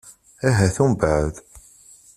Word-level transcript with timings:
Ahat 0.47 0.75
umbeɛd. 0.83 1.33